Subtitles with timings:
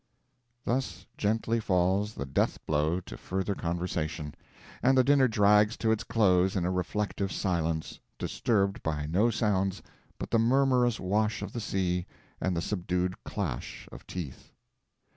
[0.65, 4.33] Thus gently falls the death blow to further conversation,
[4.81, 9.83] and the dinner drags to its close in a reflective silence, disturbed by no sounds
[10.17, 12.07] but the murmurous wash of the sea
[12.41, 14.51] and the subdued clash of teeth.